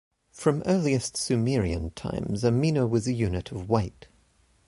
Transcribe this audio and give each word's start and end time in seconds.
From 0.31 0.63
earliest 0.65 1.15
Sumerian 1.15 1.91
times, 1.91 2.43
a 2.43 2.49
mina 2.49 2.87
was 2.87 3.05
a 3.05 3.13
unit 3.13 3.51
of 3.51 3.69
weight. 3.69 4.07